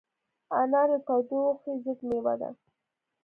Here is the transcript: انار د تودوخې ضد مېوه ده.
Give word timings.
انار 0.59 0.89
د 0.99 1.01
تودوخې 1.07 1.73
ضد 1.83 1.99
مېوه 2.07 2.33
ده. 2.41 2.49